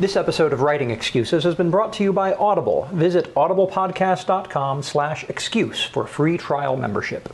[0.00, 2.88] This episode of Writing Excuses has been brought to you by Audible.
[2.92, 7.28] Visit audiblepodcast.com slash excuse for free trial membership.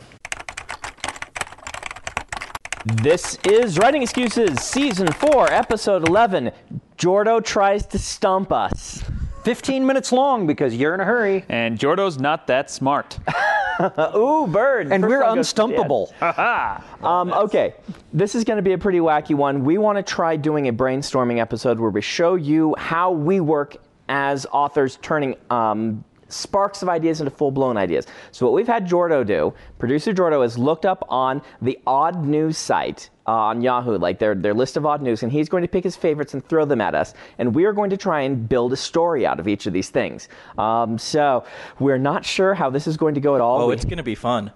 [3.03, 6.51] This is Writing Excuses, Season 4, Episode 11.
[6.97, 9.03] Jordo tries to stump us.
[9.43, 11.45] 15 minutes long because you're in a hurry.
[11.47, 13.19] And Jordo's not that smart.
[14.15, 14.91] Ooh, bird.
[14.91, 15.69] And First we're one goes to Dan.
[15.71, 16.81] unstumpable.
[17.05, 17.75] Um, okay,
[18.13, 19.63] this is going to be a pretty wacky one.
[19.63, 23.75] We want to try doing a brainstorming episode where we show you how we work
[24.09, 28.07] as authors, turning um, sparks of ideas into full blown ideas.
[28.31, 32.57] So, what we've had Jordo do, producer Jordo has looked up on the odd news
[32.57, 33.09] site.
[33.27, 35.83] Uh, on Yahoo, like their, their list of odd news, and he's going to pick
[35.83, 37.15] his favorites and throw them at us.
[37.39, 39.89] And we are going to try and build a story out of each of these
[39.89, 40.29] things.
[40.59, 41.43] Um, so
[41.79, 43.63] we're not sure how this is going to go at all.
[43.63, 44.51] Oh, We- it's going to be fun.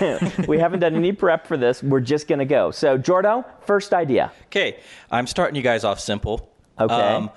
[0.48, 1.82] we haven't done any prep for this.
[1.82, 2.70] We're just going to go.
[2.70, 4.32] So, Jordo, first idea.
[4.48, 6.52] Okay, I'm starting you guys off simple.
[6.76, 7.28] Um, Okay.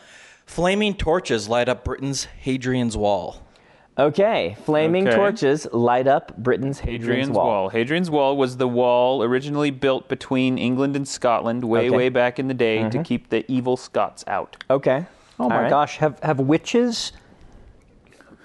[0.45, 3.41] flaming torches light up Britain's Hadrian's Wall.
[3.97, 5.15] Okay, flaming Okay.
[5.15, 7.69] torches light up Britain's Hadrian's, Hadrian's Wall.
[7.69, 11.87] Hadrian's Wall was the wall originally built between England and Scotland way, Okay.
[11.89, 11.97] Mm-hmm.
[11.97, 14.57] way back in the day to keep the evil Scots out.
[14.69, 15.05] Okay.
[15.39, 15.69] Oh my All right.
[15.69, 17.11] gosh, have, have witches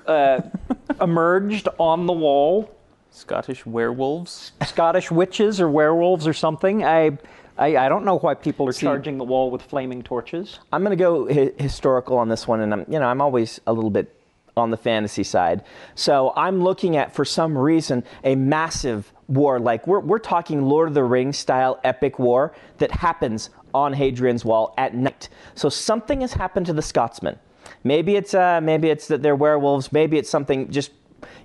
[0.06, 0.40] uh,
[1.00, 2.74] emerged on the wall?
[3.10, 4.52] Scottish werewolves.
[4.66, 6.84] Scottish witches or werewolves or something?
[6.84, 7.16] I,
[7.56, 10.58] I, I don't know why people are See- charging the wall with flaming torches.
[10.72, 13.60] I'm going to go hi- historical on this one, and I'm, you know, I'm always
[13.66, 14.14] a little bit
[14.58, 15.64] on the fantasy side.
[15.94, 19.58] So I'm looking at, for some reason, a massive war.
[19.60, 24.44] Like we're we're talking Lord of the Rings style epic war that happens on Hadrian's
[24.44, 25.28] Wall at night.
[25.54, 27.38] So something has happened to the Scotsmen.
[27.84, 29.92] Maybe it's uh, maybe it's that they're werewolves.
[29.92, 30.90] Maybe it's something just.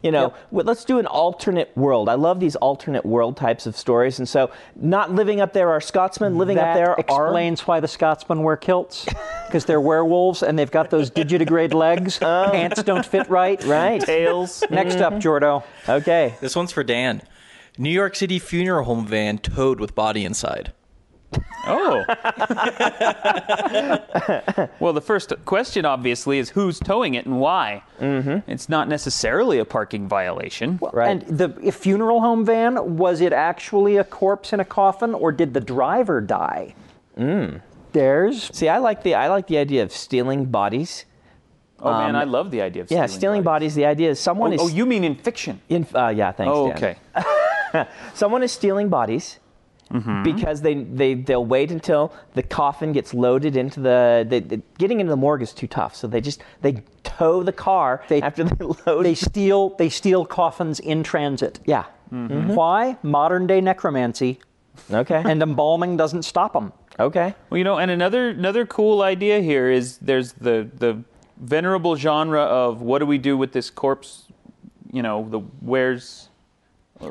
[0.03, 0.65] You know, Yep.
[0.67, 2.09] let's do an alternate world.
[2.09, 5.79] I love these alternate world types of stories, and so not living up there are
[5.81, 6.37] Scotsmen.
[6.37, 9.05] Living that up there are explains why the Scotsmen wear kilts.
[9.47, 12.19] Because they're werewolves and they've got those digitigrade legs.
[12.33, 12.49] Oh.
[12.51, 13.63] Pants don't fit right.
[13.65, 14.01] right.
[14.01, 14.63] Tails.
[14.69, 15.27] Next up, mm-hmm.
[15.27, 15.63] Jordo.
[15.87, 16.35] Okay.
[16.41, 17.21] This one's for Dan.
[17.77, 20.73] New York City funeral home van towed with body inside.
[21.65, 22.03] Oh.
[24.79, 27.83] well, the first question, obviously, is who's towing it and why.
[27.99, 28.49] Mm-hmm.
[28.49, 30.79] It's not necessarily a parking violation.
[30.91, 31.09] Right.
[31.09, 35.31] And the if funeral home van, was it actually a corpse in a coffin or
[35.31, 36.75] did the driver die?
[37.17, 37.61] Mm.
[37.93, 41.05] There's See, I like the I like the idea of stealing bodies.
[41.79, 43.75] oh, man, I love the idea of stealing Yeah, stealing, stealing bodies.
[43.75, 45.61] The idea is someone Oh, is oh, you mean in fiction?
[45.69, 46.51] in, uh, yeah, thanks.
[46.53, 46.77] Oh, Dan.
[46.77, 47.87] okay.
[48.13, 49.39] Someone is stealing bodies
[49.91, 50.23] Mm-hmm.
[50.23, 54.99] because they, they they'll wait until the coffin gets loaded into the, the, the getting
[54.99, 55.95] into the morgue is too tough.
[55.95, 59.03] So they just they tow the car They- after they load.
[59.03, 61.59] they steal they steal coffins in transit.
[61.65, 61.85] yeah.
[62.09, 62.97] Why?
[63.03, 64.39] Modern day necromancy
[64.91, 65.21] Okay.
[65.25, 66.71] and embalming doesn't stop them.
[66.99, 67.35] okay.
[67.49, 71.03] Well, you know, and another another cool idea here is there's the the
[71.37, 74.25] venerable genre of what do we do with this corpse?
[74.91, 76.29] You know, the where's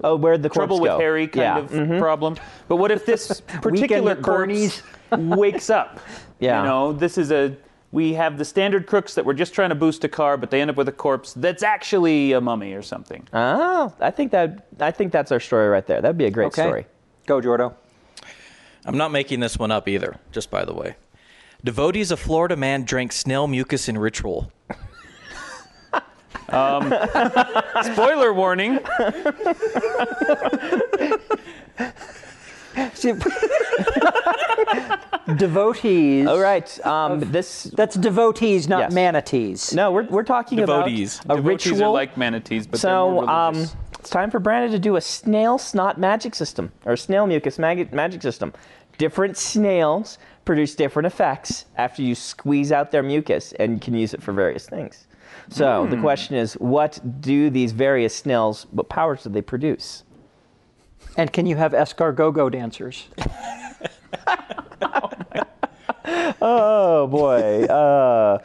[0.05, 0.99] Oh, where'd the trouble with go?
[0.99, 1.59] Harry kind yeah.
[1.59, 1.99] of mhm.
[1.99, 2.37] problem.
[2.69, 4.83] But what if this particular Bernie's.
[5.11, 6.01] corpse wakes up?
[6.41, 6.63] Yeah.
[6.63, 7.57] You know, this is a
[7.93, 10.61] we have the standard crooks that were just trying to boost a car, but they
[10.61, 13.29] end up with a corpse that's actually a mummy or something.
[13.33, 16.01] Oh, I think that I think that's our story right there.
[16.01, 16.63] That'd be a great Okay.
[16.63, 16.87] story.
[17.27, 17.75] Go, Jordo.
[18.85, 20.97] I'm not making this one up either, just by the way.
[21.63, 24.51] Devotees of Florida man drank snail mucus in ritual.
[27.83, 28.79] Spoiler warning.
[35.37, 36.27] Devotees.
[36.27, 36.87] All right.
[36.87, 38.93] Um, this That's devotees, not Yes.
[38.93, 39.73] manatees.
[39.75, 41.21] no, we're we're talking Devotees.
[41.25, 41.91] about a Devotees ritual.
[41.91, 43.77] are like manatees, but so they're more um, religious.
[43.99, 47.93] it's time for Brandon to do a snail snot magic system or snail mucus mag-
[47.93, 48.53] magic system.
[48.99, 54.13] Different snails produce different effects after you squeeze out their mucus and you can use
[54.13, 55.07] it for various things.
[55.51, 60.05] So the question is, what do these various snails, what powers do they produce?
[61.17, 63.09] And can you have escargot dancers?
[66.45, 67.65] Oh boy.
[67.67, 68.39] Uh,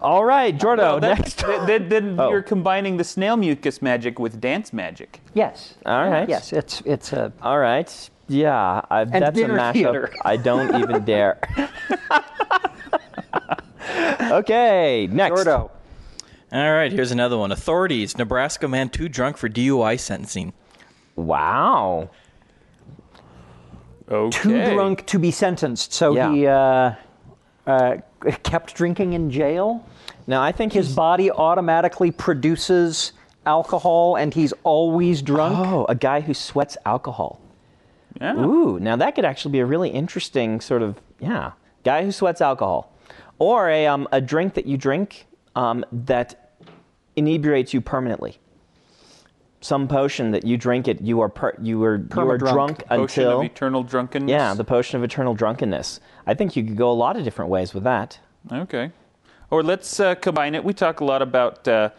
[0.00, 1.40] all right, Jordo, Well, next.
[1.40, 2.30] th- then then Oh.
[2.30, 5.20] you're combining the snail mucus magic with dance magic.
[5.34, 5.74] Yes.
[5.84, 6.28] All right.
[6.28, 8.10] Yes, it's it's a All right.
[8.28, 9.72] Yeah, I, that's a mashup.
[9.72, 10.12] theater.
[10.24, 11.40] I don't even dare.
[14.30, 15.40] okay, next.
[15.40, 15.70] Jordo.
[16.52, 17.52] All right, here's another one.
[17.52, 20.52] Authorities: Nebraska man too drunk for DUI sentencing.
[21.16, 22.10] Wow.
[24.10, 24.38] Okay.
[24.42, 26.32] Too drunk to be sentenced, so Yeah.
[26.32, 26.92] he uh,
[27.66, 27.96] uh,
[28.42, 29.86] kept drinking in jail.
[30.26, 33.12] Now I think His body automatically produces
[33.46, 35.56] alcohol, and he's always drunk.
[35.58, 37.40] oh a guy who sweats alcohol.
[38.20, 38.34] Yeah.
[38.36, 41.52] Ooh, now that could actually be a really interesting sort of yeah
[41.84, 42.92] guy who sweats alcohol,
[43.38, 45.26] or a um, a drink that you drink
[45.56, 46.52] um, that
[47.16, 48.38] inebriates you permanently.
[49.62, 53.00] Some potion that you drink it, you are per, you are you are drunk Potion
[53.02, 54.30] until of eternal drunkenness.
[54.30, 56.00] yeah the potion of eternal drunkenness.
[56.26, 58.18] I think you could go a lot of different ways with that.
[58.50, 58.90] Okay.
[59.50, 60.64] Or let's uh, combine it.
[60.64, 61.90] We talk a lot about uh,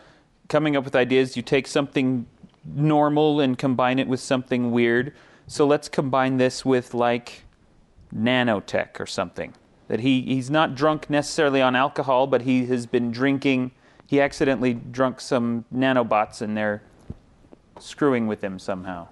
[0.50, 1.36] coming up with ideas.
[1.36, 2.26] You take something
[2.66, 5.14] normal and combine it with something weird.
[5.46, 7.44] So let's combine this with like
[8.16, 9.54] nanotech or something.
[9.92, 13.72] That he, he's not drunk necessarily on alcohol, but he has been drinking.
[14.08, 16.82] He accidentally drunk some nanobots and they're
[17.78, 19.10] screwing with him somehow.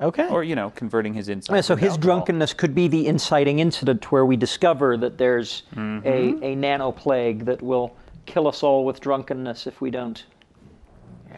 [0.00, 0.28] Okay.
[0.28, 1.96] Or, you know, converting his Yeah, so his alcohol.
[1.98, 6.06] drunkenness could be the inciting incident where we discover that there's Mm-hmm.
[6.44, 10.26] a, a nano plague that will kill us all with drunkenness if we don't.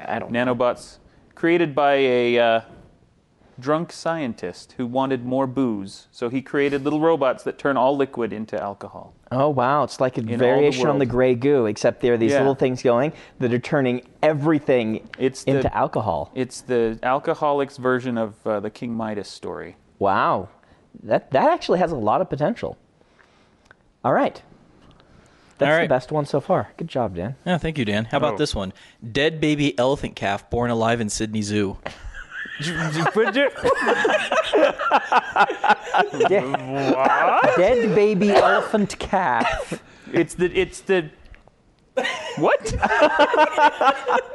[0.07, 0.45] I don't know.
[0.55, 0.99] nanobots
[1.35, 2.61] created by a uh,
[3.59, 6.07] drunk scientist who wanted more booze.
[6.11, 9.15] So he created little robots that turn all liquid into alcohol.
[9.31, 12.19] Oh wow, it's like a all the variation on the gray goo, except there are
[12.19, 12.39] these Yeah.
[12.39, 16.31] little things going that are turning everything It's the- into alcohol.
[16.35, 19.77] It's the alcoholics version of uh, the King Midas story.
[19.99, 20.49] Wow,
[21.03, 22.77] that that actually has a lot of potential.
[24.05, 24.43] All right,
[25.59, 26.73] that's All the best one so far.
[26.77, 27.37] Good job, Dan.
[27.47, 28.07] Yeah, thank you, Dan.
[28.07, 28.39] How about Oh.
[28.39, 28.73] this one?
[29.13, 31.79] Dead baby elephant calf born alive in Sydney Zoo.
[37.57, 39.83] Dead baby elephant calf.
[40.13, 41.11] it's the it's the
[42.39, 42.73] what?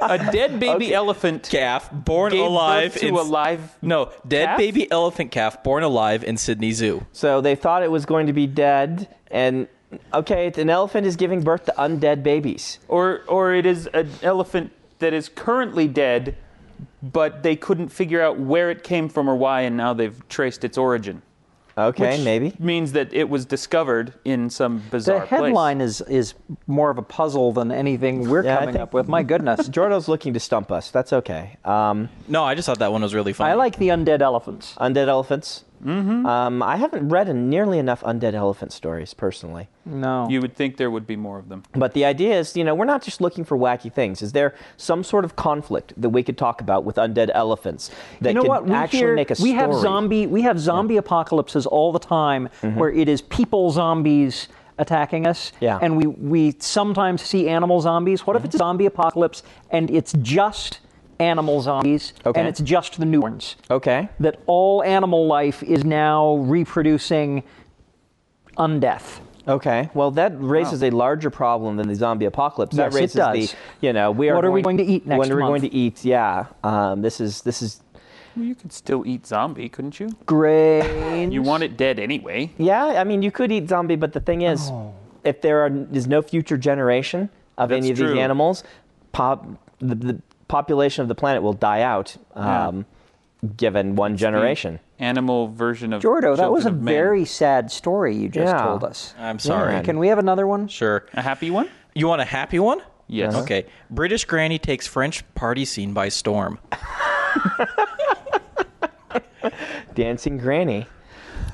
[0.01, 3.75] a dead baby elephant Calf born gave alive birth to in a live.
[3.81, 4.57] no dead calf?
[4.57, 7.05] baby elephant calf born alive in Sydney Zoo.
[7.11, 9.67] So they thought it was going to be dead, and
[10.13, 12.77] okay, an elephant is giving birth to undead babies.
[12.87, 16.37] Or or it is an elephant that is currently dead,
[17.03, 20.63] but they couldn't figure out where it came from or why, and now they've traced
[20.63, 21.21] its origin.
[21.79, 22.55] Okay, Which maybe.
[22.57, 25.19] means that it was discovered in some bizarre.
[25.19, 26.01] The bizarre headline place.
[26.01, 26.33] is is
[26.65, 29.07] more of a puzzle than anything we're Yeah, coming think- up with.
[29.07, 29.67] My goodness.
[29.69, 30.89] Jordo's looking to stump us.
[30.89, 31.57] That's okay.
[31.63, 33.51] Um, No, I just thought that one was really funny.
[33.51, 34.73] I like the undead elephants.
[34.79, 35.65] undead elephants.
[35.83, 36.25] Mm-hmm.
[36.25, 39.67] Um, I haven't read nearly enough undead elephant stories personally.
[39.85, 40.27] No.
[40.29, 41.63] You would think there would be more of them.
[41.73, 44.21] But the idea is, you know, we're not just looking for wacky things.
[44.21, 47.91] Is there some sort of conflict that we could talk about with undead elephants
[48.21, 48.65] that you know could what?
[48.65, 49.53] We actually hear- make a we story?
[49.53, 54.47] have zombie we have zombie apocalypses all the time where it is people zombies
[54.79, 55.51] attacking us.
[55.51, 55.63] Mm-hmm.
[55.65, 55.79] Yeah.
[55.81, 58.25] And we we sometimes see animal zombies.
[58.27, 60.79] What if it's a zombie apocalypse and it's just
[61.19, 62.39] animal zombies Okay.
[62.39, 63.55] and it's just the newborns?
[63.71, 64.09] Okay.
[64.19, 67.43] That all animal life is now reproducing
[68.57, 69.19] undeath.
[69.47, 69.89] Okay.
[69.93, 72.75] Well, that raises a larger problem than the zombie apocalypse.
[72.75, 73.51] that Yes, it raises does.
[73.51, 73.57] the,
[73.87, 74.35] you know, we are.
[74.35, 75.51] What are we going to eat next When are we month?
[75.61, 76.03] going to eat?
[76.03, 76.47] Yeah.
[76.63, 77.81] Um, this is this is.
[78.35, 80.09] Well, you could still eat zombie, couldn't you?
[80.25, 81.33] Grains.
[81.33, 82.51] You want it dead anyway.
[82.57, 82.85] Yeah.
[82.85, 84.93] I mean, you could eat zombie, but the thing is, Oh.
[85.23, 88.63] if there are, is no future generation of any of That's these animals,
[89.13, 89.47] pop,
[89.79, 92.17] the, the population of the planet will die out.
[92.33, 92.85] Um,
[93.55, 94.79] Given one generation.
[94.97, 96.93] Animal version of Jordo, that was a Children of Men.
[96.93, 98.63] very sad story you just Yeah.
[98.65, 99.13] told us.
[99.19, 99.73] I'm sorry.
[99.73, 99.83] Yeah.
[99.83, 100.67] Can we have another one?
[100.67, 101.05] Sure.
[101.13, 101.69] a happy one.
[101.93, 102.81] You want a happy one?
[103.07, 103.35] Yes.
[103.35, 103.65] Okay.
[103.91, 106.57] British granny takes French party scene by storm.
[109.93, 110.85] Dancing Granny.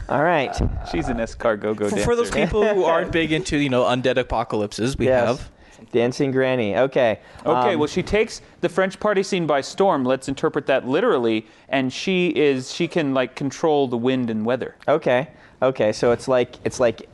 [0.09, 0.53] All right.
[0.91, 1.99] She's an escargot go dancer.
[2.03, 5.27] for those people who aren't big into, you know, undead apocalypses, we Yes.
[5.27, 5.51] have.
[5.93, 6.75] Dancing Granny.
[6.75, 7.19] Okay.
[7.45, 10.03] Okay, Um, well, she takes the French party scene by storm.
[10.03, 14.75] Let's interpret that literally, and she is she can like control the wind and weather.
[14.87, 15.29] Okay.
[15.61, 15.93] Okay.
[15.93, 17.07] So it's like it's like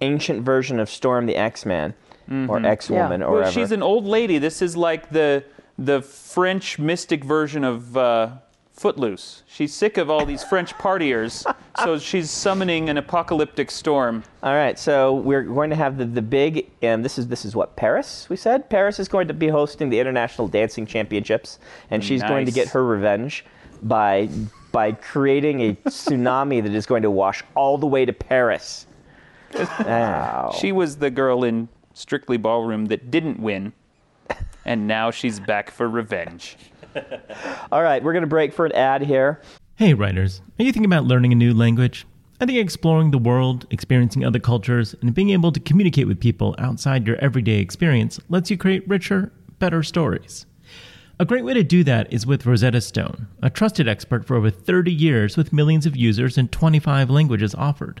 [0.00, 1.94] ancient version of Storm the X Man
[2.30, 3.26] or X Woman Yeah.
[3.26, 4.38] or Well, she's an old lady.
[4.38, 5.42] This is like the
[5.78, 8.30] the French mystic version of uh,
[8.78, 9.42] Footloose.
[9.46, 11.44] She's sick of all these French partiers,
[11.84, 14.22] so she's summoning an apocalyptic storm.
[14.42, 17.56] All right, so we're going to have the, the big, and this is this is
[17.56, 18.28] what Paris.
[18.30, 21.58] We said Paris is going to be hosting the International Dancing Championships,
[21.90, 23.44] and she's going to get her revenge
[23.82, 24.28] by
[24.70, 28.86] by creating a tsunami that is going to wash all the way to Paris.
[29.56, 30.52] Ah.
[30.60, 33.72] She was the girl in Strictly Ballroom that didn't win,
[34.64, 36.56] and now she's back for revenge.
[37.72, 39.40] All right, we're going to break for an ad here.
[39.76, 42.06] Hey, writers, are you thinking about learning a new language?
[42.40, 46.54] I think exploring the world, experiencing other cultures, and being able to communicate with people
[46.58, 50.46] outside your everyday experience lets you create richer, better stories.
[51.20, 54.50] A great way to do that is with Rosetta Stone, a trusted expert for over
[54.50, 58.00] 30 years with millions of users and 25 languages offered.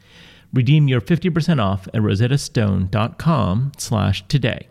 [0.53, 4.70] Redeem your 50% off at rosettastone.com slash today.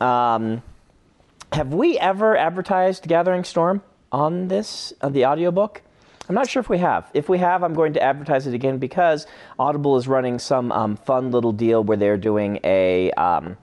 [0.00, 0.62] Um,
[1.52, 5.82] have we ever advertised Gathering Storm on this, on the audiobook?
[6.28, 7.08] I'm not sure if we have.
[7.14, 9.26] If we have, I'm going to advertise it again because
[9.58, 13.10] Audible is running some um, fun little deal where they're doing a.
[13.12, 13.56] Um,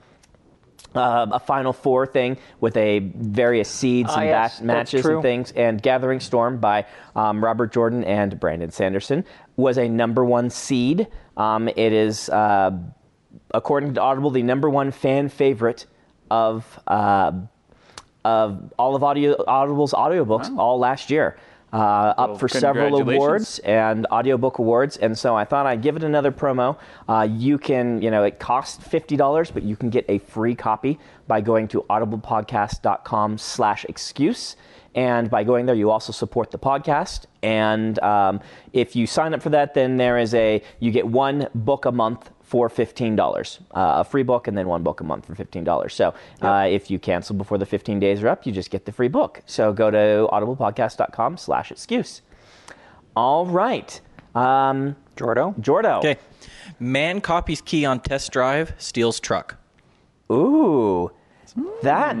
[0.94, 5.22] uh, a Final Four thing with a various seeds Ah, and yes, bat- matches and
[5.22, 5.50] things.
[5.50, 6.86] And Gathering Storm by
[7.16, 9.24] um, Robert Jordan and Brandon Sanderson
[9.56, 11.08] was a number one seed.
[11.36, 12.78] Um, it is, uh,
[13.52, 15.86] according to Audible, the number one fan favorite
[16.34, 17.32] of uh,
[18.24, 21.36] of all of audio Audible's audiobooks all last year.
[21.72, 25.96] Uh, up Well, for several awards and audiobook awards, and so I thought I'd give
[25.96, 26.78] it another promo.
[27.08, 30.54] Uh, you can, you know, it costs fifty dollars, but you can get a free
[30.54, 34.56] copy by going to audiblepodcast.com/excuse.
[34.96, 37.24] And by going there, you also support the podcast.
[37.42, 38.40] And um,
[38.72, 41.90] if you sign up for that, then there is a you get one book a
[41.92, 45.34] month for fifteen dollars, uh, a free book, and then one book a month for
[45.34, 45.92] fifteen dollars.
[45.92, 48.92] So uh, if you cancel before the fifteen days are up, you just get the
[48.92, 49.42] free book.
[49.44, 52.22] So go to audiblepodcast.com/excuse.
[53.16, 54.00] All right,
[54.36, 55.58] um, Jordo?
[55.60, 55.98] Jordo.
[55.98, 56.16] Okay.
[56.78, 59.56] Man copies key on test drive, steals truck.
[60.30, 61.10] Ooh,
[61.82, 62.16] that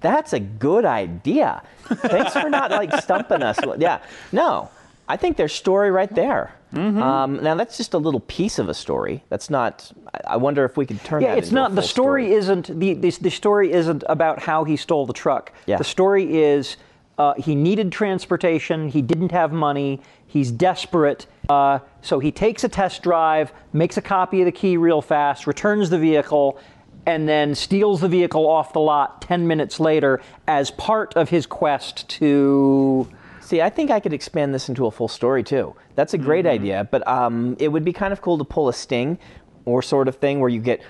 [0.00, 1.62] that's a good idea.
[1.84, 3.58] Thanks for not like stumping us.
[3.76, 4.00] Yeah,
[4.32, 4.70] no,
[5.06, 6.54] I think there's story right there.
[6.74, 9.24] Um, now that's just a little piece of a story.
[9.30, 9.90] That's not.
[10.26, 11.38] I wonder if we could turn Yeah, that.
[11.38, 11.74] it's into a not.
[11.74, 15.52] The full story, isn't the, the the story isn't about how he stole the truck.
[15.66, 15.78] Yeah.
[15.78, 16.76] The story is
[17.16, 18.88] uh, he needed transportation.
[18.88, 20.00] He didn't have money.
[20.26, 21.26] He's desperate.
[21.48, 25.46] Uh, so he takes a test drive, makes a copy of the key real fast,
[25.46, 26.58] returns the vehicle,
[27.06, 31.46] and then steals the vehicle off the lot 10 minutes later as part of his
[31.46, 33.08] quest to.
[33.48, 35.74] See, I think I could expand this into a full story too.
[35.94, 38.74] That's a great idea, but um, it would be kind of cool to pull a
[38.74, 39.18] sting
[39.64, 40.82] or sort of thing where you get,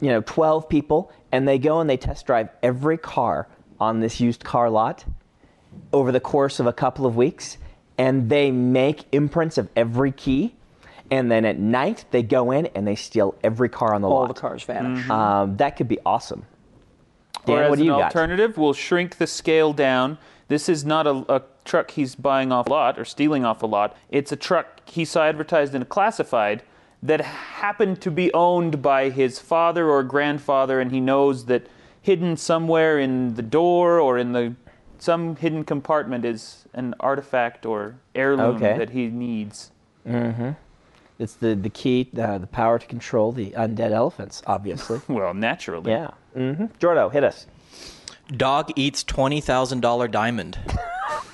[0.00, 3.48] you know, 12 people and they go and they test drive every car
[3.80, 5.04] on this used car lot
[5.92, 7.58] over the course of a couple of weeks
[7.98, 10.54] and they make imprints of every key
[11.10, 14.14] and then at night they go in and they steal every car on the All
[14.14, 14.20] lot.
[14.20, 15.10] All the cars vanish.
[15.10, 16.46] Um, that could be awesome.
[17.46, 18.04] Dan, or as what do an you got?
[18.04, 20.18] alternative, we'll shrink the scale down.
[20.46, 23.66] This is not a, a truck he's buying off a lot or stealing off a
[23.66, 23.96] lot.
[24.10, 26.62] It's a truck he saw advertised in a classified
[27.02, 31.66] that happened to be owned by his father or grandfather, and he knows that
[32.02, 34.54] hidden somewhere in the door or in the
[34.98, 38.76] some hidden compartment is an artifact or heirloom Okay.
[38.76, 39.70] that he needs.
[41.18, 44.42] It's the the key, uh, the power to control the undead elephants.
[44.46, 45.00] Obviously.
[45.08, 45.90] Well, naturally.
[45.90, 46.10] yeah.
[46.36, 46.66] Mm-hmm.
[46.80, 47.46] Jordo, hit us.
[48.36, 50.58] Dog eats $20,000 diamond.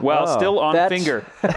[0.00, 1.24] While still on That's- finger.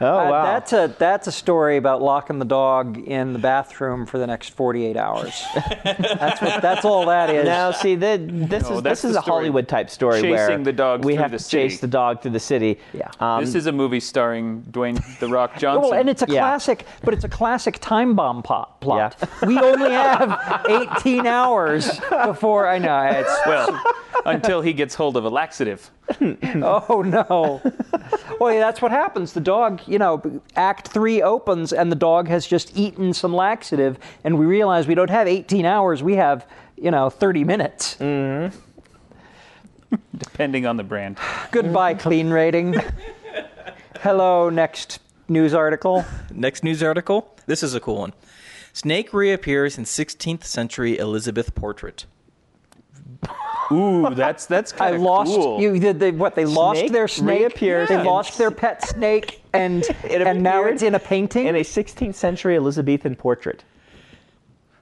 [0.00, 0.44] Oh Uh, wow.
[0.44, 4.50] That's a that's a story about locking the dog in the bathroom for the next
[4.50, 5.42] 48 hours.
[5.54, 7.44] that's what that's all that is.
[7.44, 9.22] Now, see, the, this No, is this is the a.
[9.22, 12.32] Hollywood type story Chasing where the dog we have the to chase the dog through
[12.32, 12.78] the city.
[12.92, 13.08] Yeah.
[13.20, 15.82] Um, this is a movie starring Dwayne The Rock Johnson.
[15.90, 16.40] Well, and it's a Yeah.
[16.40, 18.80] classic, but it's a classic time bomb plot.
[18.80, 19.16] plot.
[19.46, 20.64] We only have
[20.98, 21.88] 18 hours
[22.26, 23.40] before I know it's.
[23.46, 23.80] well,
[24.26, 25.90] until he gets hold of a laxative.
[26.62, 27.60] Oh no!
[28.40, 29.32] Well, yeah, that's what happens.
[29.32, 33.98] The dog, you know, Act Three opens and the dog has just eaten some laxative,
[34.24, 36.02] and we realize we don't have 18 hours.
[36.02, 37.96] We have, you know, 30 minutes.
[37.96, 38.56] Mm-hmm.
[40.16, 41.18] depending on the brand.
[41.50, 42.74] Goodbye, clean rating.
[44.00, 46.04] Hello, next news article.
[46.30, 47.34] Next news article.
[47.46, 48.12] This is a cool one.
[48.72, 52.06] Snake reappears in 16th century Elizabeth portrait.
[53.72, 55.60] Ooh, that's that's I kind of lost cool.
[55.60, 55.78] you.
[55.78, 56.34] Did they what?
[56.34, 57.38] They lost Snake their snake.
[57.40, 61.46] reappears They lost their pet snake, and It and now it's in a painting.
[61.46, 63.64] in a 16th century Elizabethan portrait.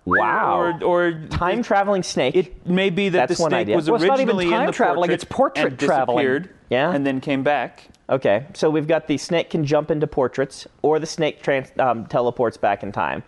[0.05, 0.59] Wow.
[0.83, 2.35] Or, or Time traveling snake.
[2.35, 3.77] It may be that That's the one snake idea.
[3.77, 6.17] was Well, it's not even originally in the traveling, portrait it's portrait and traveling.
[6.27, 6.93] disappeared, Yeah.
[6.93, 7.85] and then came back.
[8.11, 12.05] Okay, so we've got the snake can jump into portraits, or the snake trans- um,
[12.07, 13.23] teleports back in time,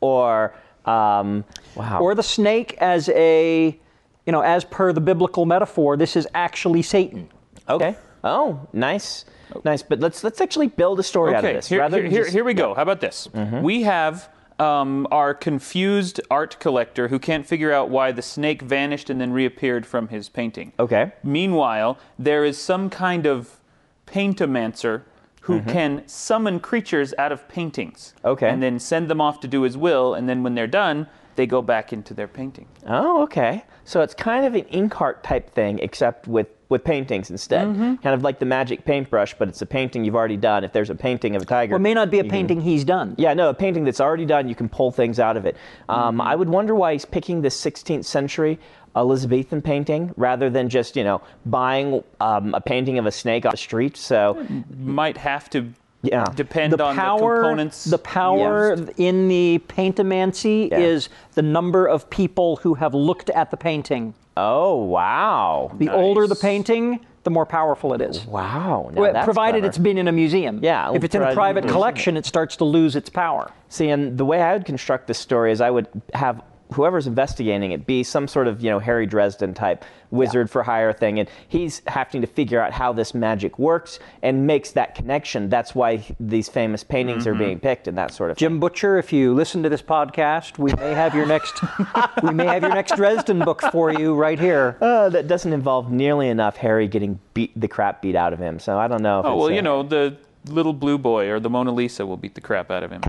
[0.00, 0.52] or
[0.84, 1.44] um,
[1.76, 3.78] wow, or the snake as a,
[4.26, 7.28] you know, as per the biblical metaphor, this is actually Satan.
[7.68, 7.96] okay.
[8.24, 9.24] Oh, nice,
[9.64, 9.82] nice.
[9.82, 11.68] But let's let's actually build a story out of this.
[11.68, 12.74] here, rather here, here, just- here we go.
[12.74, 13.28] How about this?
[13.32, 13.62] Mm-hmm.
[13.62, 19.10] We have um, our confused art collector who can't figure out why the snake vanished
[19.10, 20.72] and then reappeared from his painting.
[20.80, 21.12] Okay.
[21.22, 23.60] Meanwhile, there is some kind of
[24.08, 25.02] paintomancer
[25.42, 28.14] who can summon creatures out of paintings.
[28.18, 28.28] Mm-hmm.
[28.28, 28.48] Okay.
[28.48, 31.46] And then send them off to do his will, and then when they're done, they
[31.46, 32.66] go back into their painting.
[32.86, 33.64] Oh, okay.
[33.84, 37.64] So it's kind of an Inkheart type thing, except with with paintings instead.
[37.68, 37.94] Mm-hmm.
[38.02, 40.64] Kind of like the magic paintbrush, but it's a painting you've already done.
[40.64, 42.30] If there's a painting of a tiger, Well, it may not be a you can-
[42.30, 43.14] painting he's done.
[43.18, 45.56] Yeah, no, a painting that's already done, you can pull things out of it.
[45.88, 48.58] Um, I would wonder why he's picking this 16th century
[48.96, 53.52] Elizabethan painting rather than just, you know, buying um, a painting of a snake off
[53.52, 53.96] the street.
[53.96, 54.44] So,
[54.76, 55.72] Might have to
[56.10, 56.24] Yeah.
[56.34, 57.84] depend The on power, the components.
[57.84, 58.90] the power used.
[58.98, 60.78] in the paintomancy Yeah.
[60.78, 64.14] is the number of people who have looked at the painting.
[64.38, 65.70] oh, wow.
[65.78, 68.24] The older the painting, the more powerful it is.
[68.26, 68.90] Wow.
[68.92, 69.66] Well, provided clever.
[69.66, 70.60] it's been in a museum.
[70.62, 73.08] Yeah, If it's in a private it's in a collection, it starts to lose its
[73.08, 73.50] power.
[73.70, 77.72] See, and the way I would construct this story is I would have whoever's investigating
[77.72, 81.18] it be some sort of, you know, Harry Dresden type wizard for hire thing.
[81.18, 85.48] And he's having to figure out how this magic works and makes that connection.
[85.48, 88.60] That's why these famous paintings are being picked and that sort of Jim thing.
[88.60, 91.60] Butcher, if you listen to this podcast, we may have your next
[92.22, 94.76] we may have your next Dresden book for you right here.
[94.80, 98.58] Uh, that doesn't involve nearly enough Harry getting beat the crap beat out of him.
[98.58, 99.20] So I don't know.
[99.20, 100.16] If Oh well, you know the
[100.48, 103.02] little blue boy or the Mona Lisa will beat the crap out of him.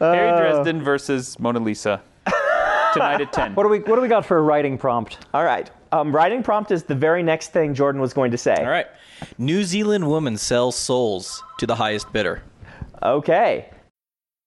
[0.00, 2.00] Harry Dresden versus Mona Lisa
[2.92, 3.54] tonight at ten.
[3.54, 5.18] What do we what do we got for a writing prompt?
[5.34, 5.70] All right.
[5.92, 8.54] Um, writing prompt is the very next thing Jordan was going to say.
[8.54, 8.86] All right.
[9.38, 12.42] New Zealand woman sells souls to the highest bidder.
[13.02, 13.70] Okay.